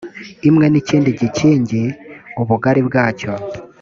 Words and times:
imwe 0.49 0.65
n 0.69 0.75
ikindi 0.81 1.09
gikingi 1.19 1.81
ubugari 2.41 2.81
bwacyo 2.87 3.31